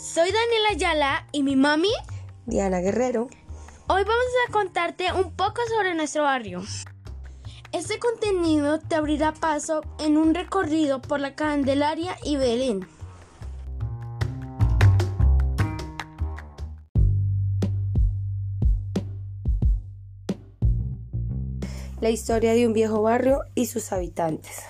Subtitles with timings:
[0.00, 1.92] soy Daniela Ayala y mi mami,
[2.46, 3.28] Diana Guerrero.
[3.86, 6.62] Hoy vamos a contarte un poco sobre nuestro barrio.
[7.72, 12.88] Este contenido te abrirá paso en un recorrido por la Candelaria y Belén.
[22.00, 24.62] La historia de un viejo barrio y sus habitantes.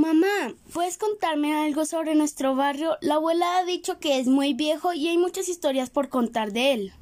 [0.00, 2.96] Mamá, ¿puedes contarme algo sobre nuestro barrio?
[3.02, 6.72] La abuela ha dicho que es muy viejo y hay muchas historias por contar de
[6.72, 6.92] él.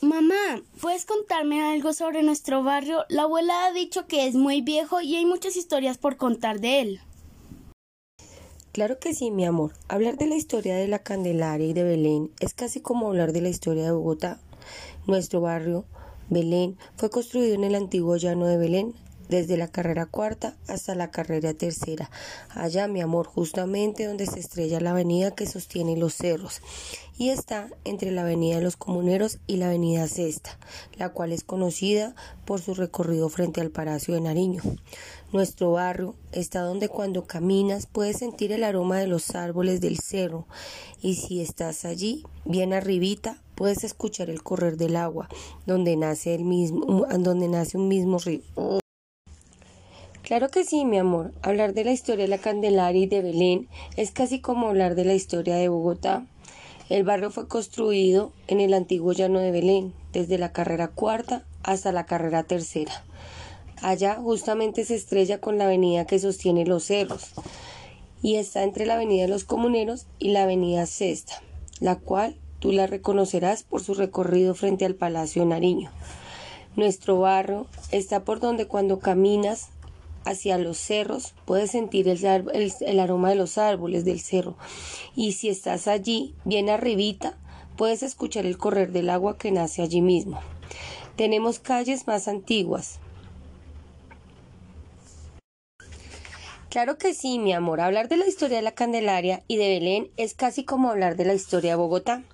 [0.00, 3.04] Mamá, ¿puedes contarme algo sobre nuestro barrio?
[3.10, 6.80] La abuela ha dicho que es muy viejo y hay muchas historias por contar de
[6.80, 7.00] él.
[8.72, 9.72] Claro que sí, mi amor.
[9.86, 13.42] Hablar de la historia de la Candelaria y de Belén es casi como hablar de
[13.42, 14.40] la historia de Bogotá.
[15.06, 15.84] Nuestro barrio,
[16.30, 18.94] Belén, fue construido en el antiguo llano de Belén,
[19.34, 22.10] desde la carrera cuarta hasta la carrera tercera.
[22.50, 26.60] Allá, mi amor, justamente donde se estrella la avenida que sostiene los cerros.
[27.16, 30.58] Y está entre la avenida de los comuneros y la avenida Sexta,
[30.96, 34.62] la cual es conocida por su recorrido frente al Palacio de Nariño.
[35.32, 40.46] Nuestro barrio está donde cuando caminas puedes sentir el aroma de los árboles del cerro
[41.02, 45.28] y si estás allí, bien arribita, puedes escuchar el correr del agua,
[45.66, 48.42] donde nace el mismo, donde nace un mismo río.
[50.24, 51.34] Claro que sí, mi amor.
[51.42, 55.04] Hablar de la historia de la Candelaria y de Belén es casi como hablar de
[55.04, 56.24] la historia de Bogotá.
[56.88, 61.92] El barrio fue construido en el antiguo llano de Belén, desde la carrera cuarta hasta
[61.92, 63.04] la carrera tercera.
[63.82, 67.32] Allá justamente se estrella con la avenida que sostiene los cerros
[68.22, 71.42] y está entre la avenida de los comuneros y la avenida Sexta,
[71.80, 75.90] la cual tú la reconocerás por su recorrido frente al Palacio Nariño.
[76.76, 79.68] Nuestro barrio está por donde cuando caminas
[80.24, 84.56] hacia los cerros, puedes sentir el, aroma de los árboles del cerro.
[85.14, 87.38] Y si estás allí, bien arribita,
[87.76, 90.40] puedes escuchar el correr del agua que nace allí mismo.
[91.16, 92.98] Tenemos calles más antiguas.
[96.70, 97.80] Claro que sí, mi amor.
[97.80, 101.24] Hablar de la historia de la Candelaria y de Belén es casi como hablar de
[101.24, 102.24] la historia de Bogotá.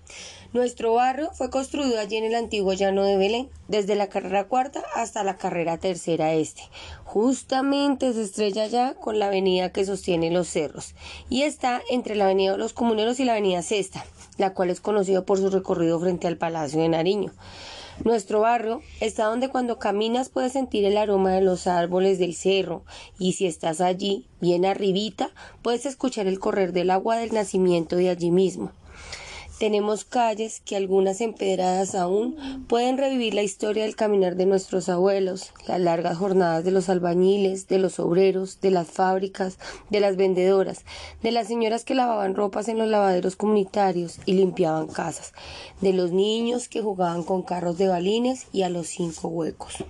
[0.53, 4.83] Nuestro barrio fue construido allí en el antiguo llano de Belén, desde la carrera cuarta
[4.97, 6.63] hasta la carrera tercera este.
[7.05, 10.97] Justamente se estrella ya con la avenida que sostiene los cerros
[11.29, 14.05] y está entre la avenida de los comuneros y la avenida Sexta,
[14.39, 17.33] la cual es conocida por su recorrido frente al Palacio de Nariño.
[18.03, 22.83] Nuestro barrio está donde cuando caminas puedes sentir el aroma de los árboles del cerro
[23.21, 25.31] y si estás allí, bien arribita,
[25.63, 28.73] puedes escuchar el correr del agua del nacimiento de allí mismo.
[29.61, 35.53] Tenemos calles que algunas empedradas aún pueden revivir la historia del caminar de nuestros abuelos,
[35.69, 39.59] las largas jornadas de los albañiles, de los obreros, de las fábricas,
[39.91, 40.87] de las vendedoras,
[41.23, 45.35] de las señoras que lavaban ropas en los lavaderos comunitarios y limpiaban casas,
[45.83, 49.85] de los niños que jugaban con carros de balines y a los cinco huecos.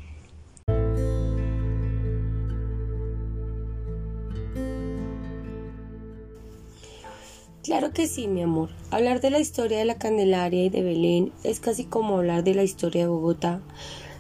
[7.70, 8.70] Claro que sí, mi amor.
[8.90, 12.56] Hablar de la historia de la Candelaria y de Belén es casi como hablar de
[12.56, 13.60] la historia de Bogotá.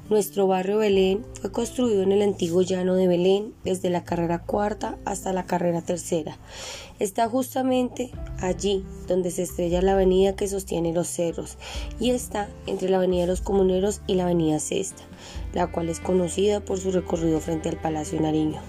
[0.08, 4.98] Nuestro barrio Belén fue construido en el antiguo llano de Belén desde la carrera cuarta
[5.04, 6.38] hasta la carrera tercera.
[7.00, 11.58] Está justamente allí donde se estrella la avenida que sostiene los cerros
[11.98, 15.02] y está entre la avenida los comuneros y la avenida Sexta,
[15.54, 18.60] la cual es conocida por su recorrido frente al Palacio Nariño.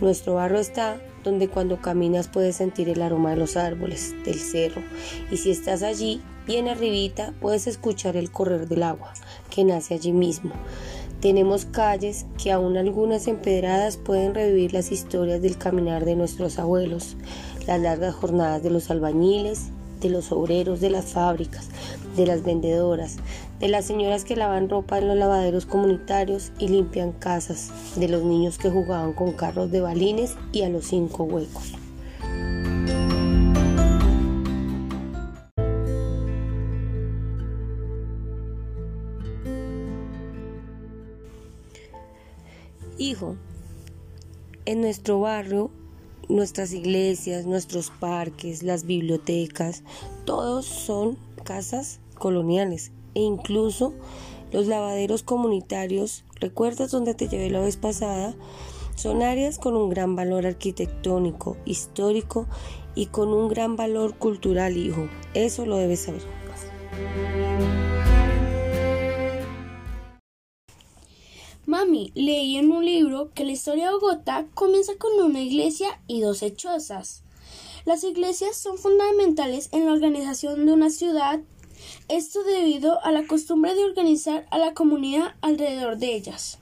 [0.00, 4.80] Nuestro barrio está donde cuando caminas puedes sentir el aroma de los árboles, del cerro,
[5.30, 9.12] y si estás allí, bien arribita, puedes escuchar el correr del agua,
[9.50, 10.52] que nace allí mismo.
[11.20, 17.16] Tenemos calles que aún algunas empedradas pueden revivir las historias del caminar de nuestros abuelos,
[17.66, 19.70] las largas jornadas de los albañiles,
[20.00, 21.68] de los obreros de las fábricas,
[22.16, 23.16] de las vendedoras,
[23.60, 28.22] de las señoras que lavan ropa en los lavaderos comunitarios y limpian casas, de los
[28.22, 31.72] niños que jugaban con carros de balines y a los cinco huecos.
[42.98, 43.36] Hijo,
[44.64, 45.70] en nuestro barrio,
[46.28, 49.82] nuestras iglesias, nuestros parques, las bibliotecas,
[50.24, 53.94] todos son casas coloniales e incluso
[54.52, 58.34] los lavaderos comunitarios, ¿recuerdas donde te llevé la vez pasada?
[58.94, 62.46] Son áreas con un gran valor arquitectónico, histórico
[62.94, 65.08] y con un gran valor cultural, hijo.
[65.34, 66.22] Eso lo debes saber.
[72.16, 76.42] Leí en un libro que la historia de Bogotá comienza con una iglesia y dos
[76.42, 77.22] hechosas.
[77.84, 81.40] Las iglesias son fundamentales en la organización de una ciudad,
[82.08, 86.58] esto debido a la costumbre de organizar a la comunidad alrededor de ellas.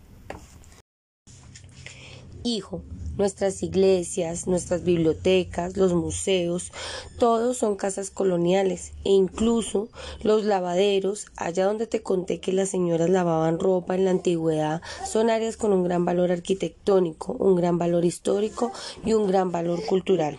[2.43, 2.83] Hijo,
[3.17, 6.73] Nuestras iglesias, nuestras bibliotecas, los museos,
[7.19, 9.89] todos son casas coloniales e incluso
[10.23, 15.31] los lavaderos, allá donde te conté que las señoras lavaban ropa en la antigüedad, son
[15.31, 18.73] áreas con un gran valor arquitectónico, un gran valor histórico
[19.05, 20.39] y un gran valor cultural.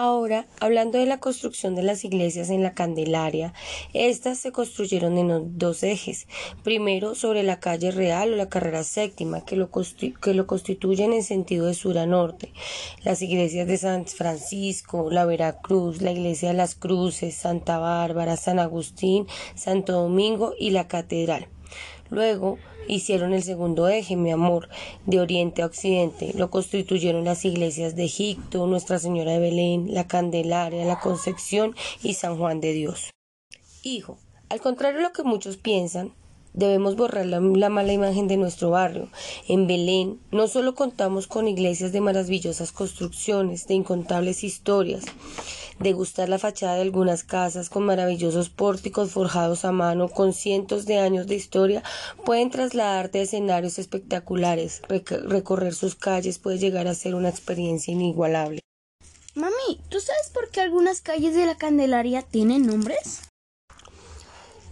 [0.00, 3.52] Ahora, hablando de la construcción de las iglesias en la Candelaria,
[3.94, 6.28] estas se construyeron en dos ejes.
[6.62, 11.24] Primero, sobre la calle Real o la carrera séptima, que lo, que lo constituyen en
[11.24, 12.52] sentido de sur a norte.
[13.02, 18.60] Las iglesias de San Francisco, la Veracruz, la iglesia de las Cruces, Santa Bárbara, San
[18.60, 21.48] Agustín, Santo Domingo y la Catedral.
[22.10, 24.68] Luego, hicieron el segundo eje, mi amor,
[25.06, 26.32] de oriente a occidente.
[26.34, 32.14] Lo constituyeron las iglesias de Egipto, Nuestra Señora de Belén, la Candelaria, la Concepción y
[32.14, 33.10] San Juan de Dios.
[33.82, 34.18] Hijo,
[34.48, 36.14] al contrario de lo que muchos piensan,
[36.58, 37.38] Debemos borrar la,
[37.70, 39.08] mala imagen de nuestro barrio.
[39.46, 45.04] En Belén no solo contamos con iglesias de maravillosas construcciones, de incontables historias,
[45.78, 50.84] de gustar la fachada de algunas casas con maravillosos pórticos forjados a mano con cientos
[50.84, 51.84] de años de historia,
[52.24, 54.82] pueden trasladarte a escenarios espectaculares.
[54.88, 58.58] recorrer sus calles puede llegar a ser una experiencia inigualable.
[59.36, 63.27] Mami, ¿tú sabes por qué algunas calles de la Candelaria tienen nombres?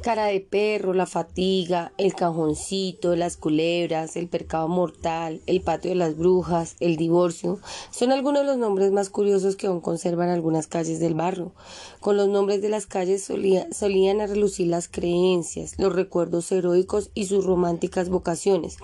[0.07, 5.97] Cara de perro, la fatiga, el cajoncito, las culebras, el percado mortal, el patio de
[5.97, 7.59] las brujas, el divorcio,
[7.91, 11.51] son algunos de los nombres más curiosos que aún conservan algunas calles del barrio.
[11.99, 17.45] Con los nombres de las calles solían relucir las creencias, los recuerdos heroicos y sus
[17.45, 18.77] románticas vocaciones.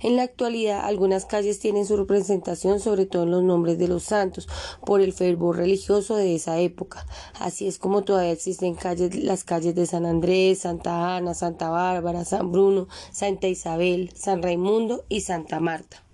[0.00, 4.04] En la actualidad, algunas calles tienen su representación sobre todo en los nombres de los
[4.04, 4.48] santos,
[4.86, 7.06] por el fervor religioso de esa época.
[7.38, 12.24] Así es como todavía existen calles, las calles de San Andrés, Santa Ana, Santa Bárbara,
[12.24, 16.04] San Bruno, Santa Isabel, San Raimundo y Santa Marta.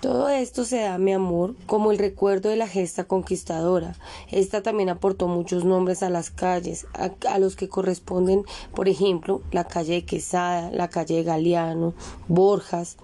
[0.00, 3.94] Todo esto se da, mi amor, como el recuerdo de la gesta conquistadora.
[4.32, 8.42] Esta también aportó muchos nombres a las calles, a, los que corresponden,
[8.74, 11.94] por ejemplo, la calle de Quesada, la calle de Galeano,
[12.26, 12.96] Borjas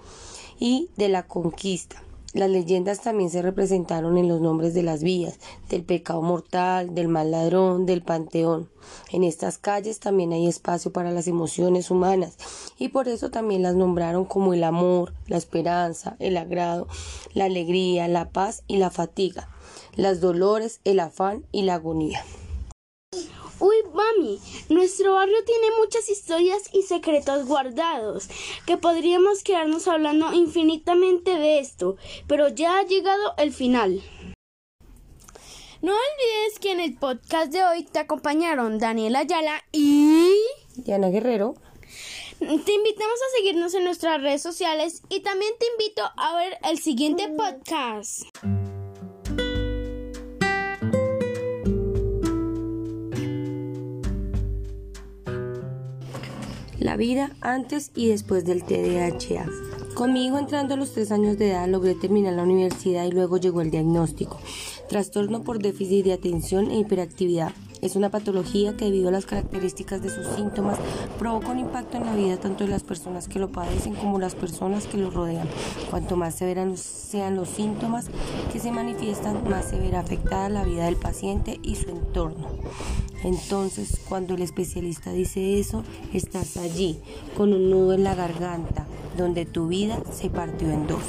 [0.59, 2.03] y de la Conquista.
[2.33, 5.39] Las leyendas también se representaron en los nombres de las vías,
[5.69, 8.69] del pecado mortal, del mal ladrón, del panteón.
[9.11, 12.37] En estas calles también hay espacio para las emociones humanas
[12.77, 16.87] y por eso también las nombraron como el amor, la esperanza, el agrado,
[17.33, 19.49] la alegría, la paz y la fatiga,
[19.95, 22.21] las dolores, el afán y la agonía.
[24.69, 28.27] Nuestro barrio tiene muchas historias y secretos guardados,
[28.65, 31.95] que podríamos quedarnos hablando infinitamente de esto,
[32.27, 34.03] pero ya ha llegado el final.
[35.81, 40.33] No olvides que en el podcast de hoy te acompañaron Daniela Ayala y
[40.75, 41.55] Diana Guerrero.
[42.39, 46.77] Te invitamos a seguirnos en nuestras redes sociales y también te invito a ver el
[46.77, 48.23] siguiente podcast.
[56.87, 59.45] La vida antes y después del TDAH.
[59.93, 63.59] Conmigo entrando a los tres años de edad logré terminar la universidad y luego llegó
[63.59, 64.39] el diagnóstico.
[64.87, 67.51] Trastorno por déficit de atención e hiperactividad.
[67.81, 70.79] Es una patología que debido a las características de sus síntomas
[71.19, 74.33] provoca un impacto en la vida tanto de las personas que lo padecen como las
[74.33, 75.47] personas que lo rodean.
[75.89, 78.07] Cuanto más severos sean los síntomas
[78.51, 82.47] que se manifiestan, más se verá afectada la vida del paciente y su entorno.
[83.23, 86.99] Entonces, cuando el especialista dice eso, estás allí,
[87.35, 88.85] con un nudo en la garganta,
[89.17, 91.03] donde tu vida se partió en dos.